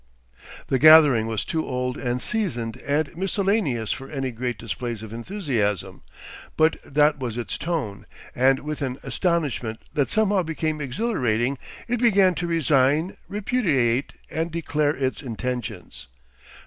The 0.65 0.79
gathering 0.79 1.27
was 1.27 1.45
too 1.45 1.63
old 1.63 1.95
and 1.95 2.23
seasoned 2.23 2.75
and 2.77 3.15
miscellaneous 3.15 3.91
for 3.91 4.09
any 4.09 4.31
great 4.31 4.57
displays 4.57 5.03
of 5.03 5.13
enthusiasm, 5.13 6.01
but 6.57 6.81
that 6.83 7.19
was 7.19 7.37
its 7.37 7.55
tone, 7.55 8.07
and 8.33 8.61
with 8.61 8.81
an 8.81 8.97
astonishment 9.03 9.79
that 9.93 10.09
somehow 10.09 10.41
became 10.41 10.81
exhilarating 10.81 11.59
it 11.87 11.99
began 11.99 12.33
to 12.33 12.47
resign, 12.47 13.15
repudiate, 13.27 14.13
and 14.27 14.49
declare 14.49 14.95
its 14.97 15.21
intentions. 15.21 16.07